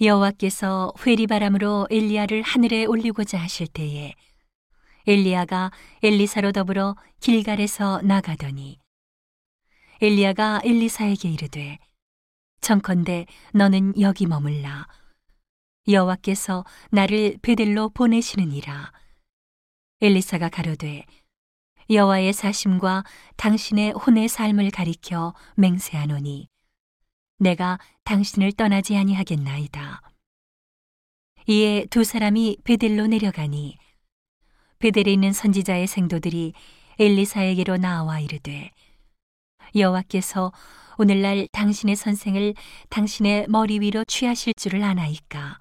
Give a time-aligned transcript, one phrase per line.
[0.00, 4.14] 여호와께서 회리바람으로 엘리야를 하늘에 올리고자 하실 때에
[5.08, 5.72] 엘리야가
[6.04, 8.78] 엘리사로 더불어 길갈에서 나가더니
[10.00, 11.78] 엘리야가 엘리사에게 이르되
[12.60, 14.86] 청컨대 너는 여기 머물라.
[15.88, 18.92] 여호와께서 나를 베델로 보내시느니라.
[20.00, 21.06] 엘리사가 가로되
[21.90, 23.02] 여호와의 사심과
[23.36, 26.48] 당신의 혼의 삶을 가리켜 맹세하노니
[27.38, 30.02] 내가 당신을 떠나지 아니하겠나이다.
[31.46, 33.78] 이에 두 사람이 베델로 내려가니
[34.80, 36.52] 베델에 있는 선지자의 생도들이
[36.98, 38.70] 엘리사에게로 나와 이르되
[39.74, 40.52] 여호와께서
[40.98, 42.54] 오늘날 당신의 선생을
[42.90, 45.58] 당신의 머리 위로 취하실 줄을 아나이까?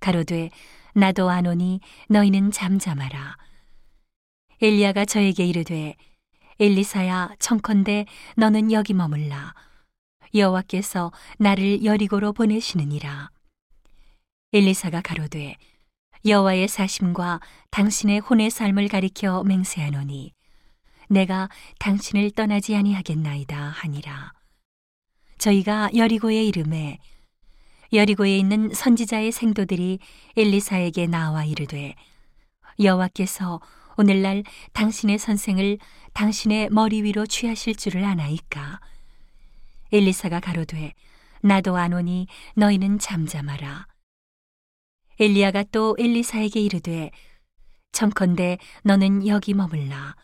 [0.00, 0.50] 가로되
[0.94, 3.36] 나도 아노니 너희는 잠잠하라.
[4.60, 5.94] 엘리야가 저에게 이르되
[6.58, 9.54] 엘리사야 청컨대 너는 여기 머물라
[10.34, 13.30] 여호와께서 나를 여리고로 보내시느니라.
[14.52, 15.56] 엘리사가 가로되
[16.24, 20.32] 여호와의 사심과 당신의 혼의 삶을 가리켜 맹세하노니
[21.08, 24.32] 내가 당신을 떠나지 아니하겠나이다 하니라.
[25.38, 26.98] 저희가 여리고에 이름에
[27.92, 29.98] 여리고에 있는 선지자의 생도들이
[30.36, 31.94] 엘리사에게 나와 이르되
[32.80, 33.60] 여호와께서
[33.98, 35.78] 오늘날 당신의 선생을
[36.14, 38.80] 당신의 머리 위로 취하실 줄을 아나이까
[39.92, 40.94] 엘리사가 가로되
[41.42, 42.26] 나도 아노니
[42.56, 43.86] 너희는 잠잠하라.
[45.20, 47.10] 엘리야가 또 엘리사에게 이르되
[47.92, 50.16] 청컨대 너는 여기 머물라.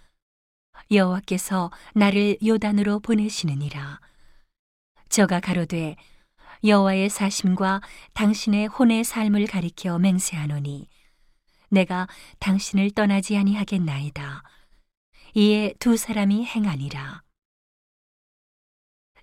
[0.90, 4.00] 여호와께서 나를 요단으로 보내시느니라.
[5.10, 5.96] 저가 가로되
[6.64, 7.82] 여호와의 사심과
[8.14, 10.88] 당신의 혼의 삶을 가리켜 맹세하노니
[11.68, 12.08] 내가
[12.38, 14.42] 당신을 떠나지 아니하겠나이다.
[15.34, 17.27] 이에 두 사람이 행하니라.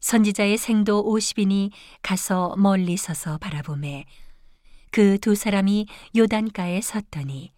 [0.06, 1.72] 선지자의 생도 50인이
[2.04, 4.06] 가서 멀리 서서 바라보매
[4.92, 7.52] 그 두 사람이 요단가에 섰더니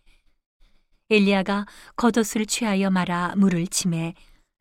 [1.10, 1.66] 엘리야가
[1.98, 4.14] 겉옷을 취하여 말아 물을 치매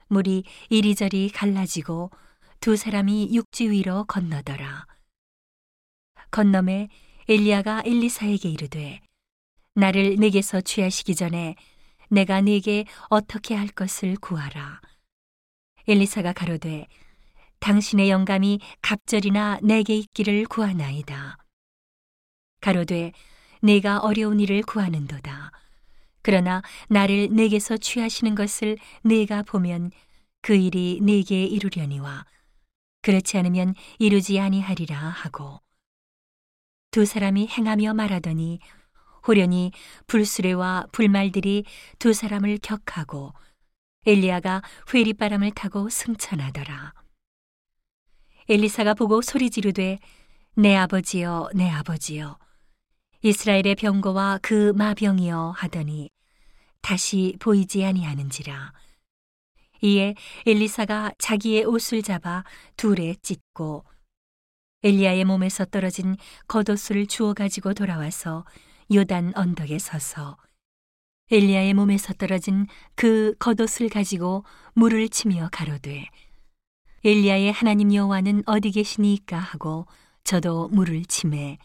[0.08, 2.10] 물이 이리저리 갈라지고
[2.58, 4.88] 두 사람이 육지 위로 건너더라.
[6.32, 6.88] 건너매
[7.28, 9.00] 엘리야가 엘리사에게 이르되
[9.74, 11.54] 나를 내게서 취하시기 전에
[12.10, 14.80] 내가 네게 어떻게 할 것을 구하라.
[15.86, 16.88] 엘리사가 가로되
[17.60, 21.38] 당신의 영감이 갑절이나 내게 있기를 구하나이다.
[22.60, 23.12] 가로되
[23.62, 25.52] 내가 어려운 일을 구하는도다.
[26.22, 29.90] 그러나 나를 내게서 취하시는 것을 내가 보면
[30.42, 32.24] 그 일이 내게 이루려니와
[33.02, 35.60] 그렇지 않으면 이루지 아니하리라 하고
[36.90, 38.58] 두 사람이 행하며 말하더니
[39.26, 39.72] 호련히
[40.06, 41.64] 불수레와 불말들이
[41.98, 43.32] 두 사람을 격하고
[44.06, 44.62] 엘리야가
[44.92, 46.94] 회리바람을 타고 승천하더라.
[48.48, 49.98] 엘리사가 보고 소리 지르되
[50.54, 52.38] 내 아버지여 내 아버지여
[53.22, 56.10] 이스라엘의 병거와 그 마병이여 하더니
[56.80, 58.72] 다시 보이지 아니하는지라.
[59.82, 60.14] 이에
[60.46, 62.44] 엘리사가 자기의 옷을 잡아
[62.76, 63.84] 둘에 찢고
[64.84, 68.44] 엘리야의 몸에서 떨어진 겉옷을 주워 가지고 돌아와서
[68.94, 70.36] 요단 언덕에 서서
[71.32, 76.08] 엘리야의 몸에서 떨어진 그 겉옷을 가지고 물을 치며 가로되
[77.06, 79.86] 엘리야의 하나님 여호와는 어디 계시니까 하고
[80.24, 81.56] 저도 물을 치매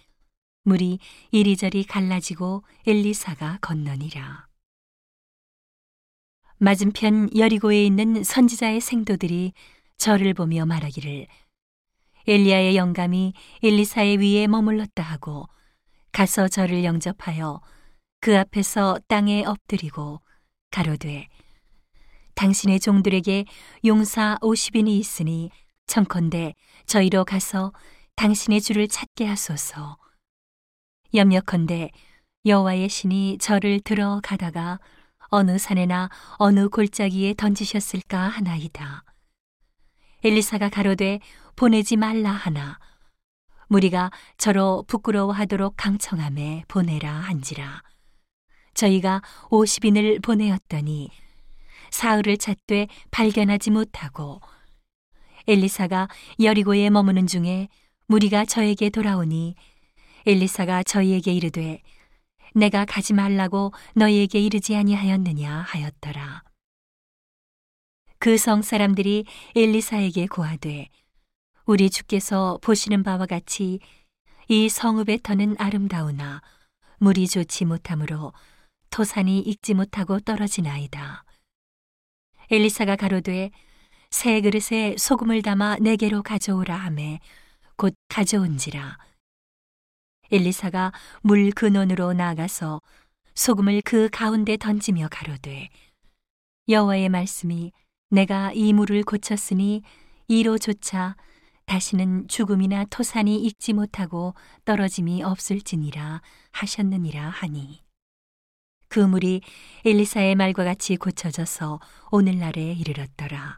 [0.66, 1.00] 물이
[1.32, 4.46] 이리저리 갈라지고 엘리사가 건너니라.
[6.60, 9.54] 맞은편 여리고에 있는 선지자의 생도들이
[9.98, 11.26] 저를 보며 말하기를
[12.28, 15.50] 엘리야의 영감이 엘리사의 위에 머물렀다 하고
[16.12, 17.62] 가서 저를 영접하여
[18.20, 20.22] 그 앞에서 땅에 엎드리고
[20.70, 21.30] 가로되
[22.36, 23.46] 당신의 종들에게
[23.86, 25.50] 용사 50인이 있으니
[25.88, 26.54] 청컨대
[26.86, 27.74] 저희로 가서
[28.16, 29.98] 당신의 주를 찾게 하소서.
[31.14, 31.92] 염려컨대
[32.46, 34.80] 여호와의 신이 저를 들어 가다가
[35.28, 39.04] 어느 산에나 어느 골짜기에 던지셨을까 하나이다.
[40.24, 41.20] 엘리사가 가로되
[41.56, 42.80] 보내지 말라 하나
[43.68, 47.82] 무리가 저로 부끄러워하도록 강청함에 보내라 한지라.
[48.74, 51.10] 저희가 50인을 보내었더니
[51.92, 54.42] 사흘을 찾되 발견하지 못하고
[55.48, 56.08] 엘리사가
[56.42, 57.68] 여리고에 머무는 중에
[58.08, 59.56] 무리가 저에게 돌아오니
[60.26, 61.82] 엘리사가 저희에게 이르되
[62.54, 66.44] 내가 가지 말라고 너희에게 이르지 아니하였느냐 하였더라.
[68.20, 70.90] 그 성 사람들이 엘리사에게 고하되
[71.66, 73.80] 우리 주께서 보시는 바와 같이
[74.48, 76.42] 이 성읍의 터는 아름다우나
[77.00, 78.34] 물이 좋지 못하므로
[78.92, 81.24] 토산이 익지 못하고 떨어지나이다.
[82.54, 83.50] 엘리사가 가로되
[84.10, 87.22] 새 그릇에 소금을 담아 내게로 가져오라 하매
[87.78, 88.98] 곧 가져온지라.
[90.32, 92.82] 엘리사가 물 근원으로 나가서
[93.36, 95.70] 소금을 그 가운데 던지며 가로되
[96.68, 97.72] 여호와의 말씀이
[98.10, 99.82] 내가 이 물을 고쳤으니
[100.28, 101.16] 이로조차
[101.66, 104.34] 다시는 죽음이나 토산이 익지 못하고
[104.66, 106.22] 떨어짐이 없을지니라
[106.52, 107.82] 하셨느니라 하니
[108.92, 109.40] 그 물이
[109.86, 111.80] 엘리사의 말과 같이 고쳐져서
[112.12, 113.58] 오늘날에 이르렀더라.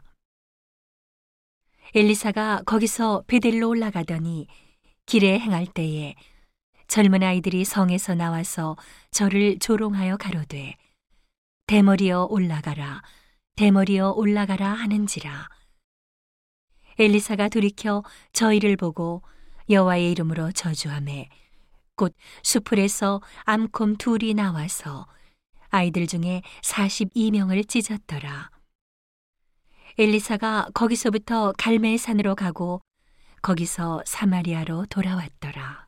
[1.92, 4.46] 엘리사가 거기서 베델로 올라가더니
[5.06, 6.14] 길에 행할 때에
[6.86, 8.76] 젊은 아이들이 성에서 나와서
[9.10, 10.76] 저를 조롱하여 가로되
[11.66, 13.02] 대머리여 올라가라
[13.56, 15.48] 대머리여 올라가라 하는지라
[17.00, 19.22] 엘리사가 돌이켜 저희를 보고
[19.68, 21.28] 여호와의 이름으로 저주하매
[21.96, 22.14] 곧
[22.44, 25.06] 수풀에서 암콤 둘이 나와서
[25.74, 28.50] 아이들 중에 42명을 찢었더라.
[29.98, 32.80] 엘리사가 거기서부터 갈멜산으로 가고
[33.42, 35.83] 거기서 사마리아로 돌아왔더라.